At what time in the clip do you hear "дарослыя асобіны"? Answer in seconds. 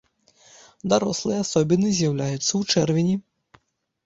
0.93-1.93